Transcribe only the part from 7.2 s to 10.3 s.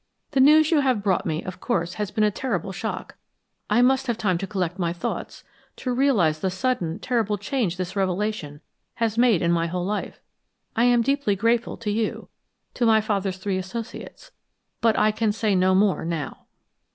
change this revelation has made in my whole life.